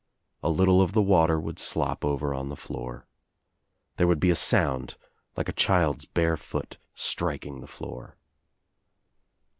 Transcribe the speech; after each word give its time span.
A 0.41 0.49
little 0.49 0.81
of 0.81 0.93
the 0.93 1.01
water 1.03 1.39
would 1.39 1.59
slop 1.59 2.03
over 2.03 2.33
on 2.33 2.49
the 2.49 2.55
floor. 2.55 3.05
There 3.97 4.07
would 4.07 4.19
be 4.19 4.31
a 4.31 4.35
sound 4.35 4.95
like 5.37 5.47
a 5.47 5.53
child's 5.53 6.05
bare 6.05 6.37
foot 6.37 6.79
striking 6.95 7.61
the 7.61 7.67
floor. 7.67 8.17